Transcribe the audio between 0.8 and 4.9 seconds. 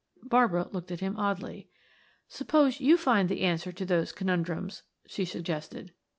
at him oddly. "Suppose you find the answer to those conundrums,"